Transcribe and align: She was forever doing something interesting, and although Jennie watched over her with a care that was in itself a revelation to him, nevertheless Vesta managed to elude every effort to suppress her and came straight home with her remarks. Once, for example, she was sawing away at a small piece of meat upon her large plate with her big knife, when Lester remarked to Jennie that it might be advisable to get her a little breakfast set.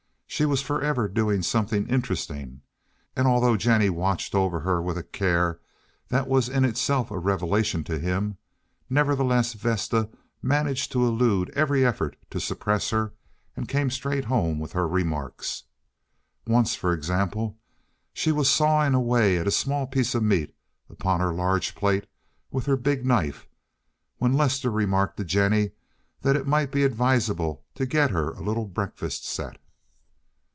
She 0.33 0.45
was 0.45 0.61
forever 0.61 1.07
doing 1.09 1.43
something 1.43 1.87
interesting, 1.89 2.61
and 3.17 3.27
although 3.27 3.57
Jennie 3.57 3.89
watched 3.91 4.33
over 4.33 4.61
her 4.61 4.81
with 4.81 4.97
a 4.97 5.03
care 5.03 5.59
that 6.07 6.25
was 6.25 6.47
in 6.47 6.63
itself 6.63 7.11
a 7.11 7.19
revelation 7.19 7.83
to 7.83 7.99
him, 7.99 8.37
nevertheless 8.89 9.53
Vesta 9.53 10.09
managed 10.41 10.91
to 10.93 11.05
elude 11.05 11.49
every 11.53 11.85
effort 11.85 12.15
to 12.29 12.39
suppress 12.39 12.89
her 12.91 13.13
and 13.57 13.67
came 13.67 13.89
straight 13.91 14.25
home 14.25 14.57
with 14.57 14.71
her 14.71 14.87
remarks. 14.87 15.63
Once, 16.47 16.75
for 16.75 16.93
example, 16.93 17.59
she 18.13 18.31
was 18.31 18.49
sawing 18.49 18.93
away 18.93 19.37
at 19.37 19.47
a 19.47 19.51
small 19.51 19.85
piece 19.85 20.15
of 20.15 20.23
meat 20.23 20.55
upon 20.89 21.19
her 21.19 21.33
large 21.33 21.75
plate 21.75 22.07
with 22.49 22.65
her 22.67 22.77
big 22.77 23.05
knife, 23.05 23.47
when 24.17 24.33
Lester 24.33 24.71
remarked 24.71 25.17
to 25.17 25.25
Jennie 25.25 25.71
that 26.21 26.37
it 26.37 26.47
might 26.47 26.71
be 26.71 26.83
advisable 26.85 27.63
to 27.75 27.85
get 27.85 28.11
her 28.11 28.29
a 28.31 28.41
little 28.41 28.65
breakfast 28.65 29.25
set. 29.25 29.57